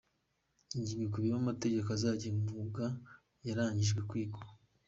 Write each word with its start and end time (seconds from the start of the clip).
Iyi 0.75 0.81
nyigo 0.95 1.03
ikubiyemo 1.07 1.39
amategeko 1.43 1.87
azagenga 1.91 2.37
umwuga 2.45 2.85
yarangijwe 3.47 3.99
kwigwa. 4.09 4.43